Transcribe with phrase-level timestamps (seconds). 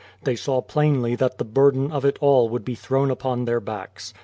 [0.23, 4.15] They saw plainly that the burden of it all would be thrown upon their backs.